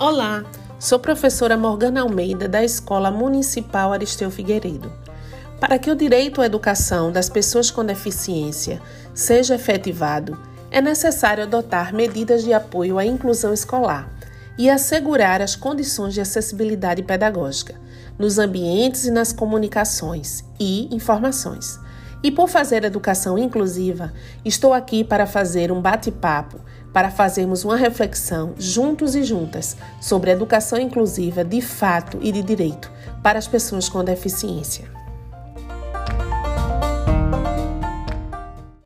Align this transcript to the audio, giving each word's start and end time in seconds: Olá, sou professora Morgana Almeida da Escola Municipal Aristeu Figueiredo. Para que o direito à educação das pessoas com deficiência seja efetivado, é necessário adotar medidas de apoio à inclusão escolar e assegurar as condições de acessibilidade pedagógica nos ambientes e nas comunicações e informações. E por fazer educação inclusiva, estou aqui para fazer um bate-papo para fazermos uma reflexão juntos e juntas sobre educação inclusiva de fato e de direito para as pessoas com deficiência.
Olá, 0.00 0.44
sou 0.78 0.96
professora 0.96 1.56
Morgana 1.56 2.02
Almeida 2.02 2.46
da 2.46 2.62
Escola 2.62 3.10
Municipal 3.10 3.92
Aristeu 3.92 4.30
Figueiredo. 4.30 4.92
Para 5.58 5.76
que 5.76 5.90
o 5.90 5.96
direito 5.96 6.40
à 6.40 6.46
educação 6.46 7.10
das 7.10 7.28
pessoas 7.28 7.68
com 7.68 7.84
deficiência 7.84 8.80
seja 9.12 9.56
efetivado, 9.56 10.38
é 10.70 10.80
necessário 10.80 11.42
adotar 11.42 11.92
medidas 11.92 12.44
de 12.44 12.52
apoio 12.52 12.96
à 12.96 13.04
inclusão 13.04 13.52
escolar 13.52 14.08
e 14.56 14.70
assegurar 14.70 15.42
as 15.42 15.56
condições 15.56 16.14
de 16.14 16.20
acessibilidade 16.20 17.02
pedagógica 17.02 17.74
nos 18.16 18.38
ambientes 18.38 19.04
e 19.04 19.10
nas 19.10 19.32
comunicações 19.32 20.44
e 20.60 20.94
informações. 20.94 21.76
E 22.22 22.30
por 22.30 22.48
fazer 22.48 22.84
educação 22.84 23.38
inclusiva, 23.38 24.12
estou 24.44 24.74
aqui 24.74 25.04
para 25.04 25.26
fazer 25.26 25.70
um 25.70 25.80
bate-papo 25.80 26.60
para 26.92 27.10
fazermos 27.10 27.64
uma 27.64 27.76
reflexão 27.76 28.54
juntos 28.58 29.14
e 29.14 29.22
juntas 29.22 29.76
sobre 30.00 30.30
educação 30.30 30.80
inclusiva 30.80 31.44
de 31.44 31.60
fato 31.60 32.18
e 32.20 32.32
de 32.32 32.42
direito 32.42 32.90
para 33.22 33.38
as 33.38 33.46
pessoas 33.46 33.88
com 33.88 34.02
deficiência. 34.02 34.90